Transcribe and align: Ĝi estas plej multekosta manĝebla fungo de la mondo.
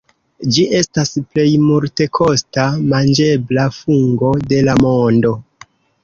Ĝi 0.53 0.63
estas 0.77 1.09
plej 1.33 1.43
multekosta 1.65 2.65
manĝebla 2.93 3.65
fungo 3.75 4.31
de 4.55 4.63
la 4.69 4.75
mondo. 4.87 5.35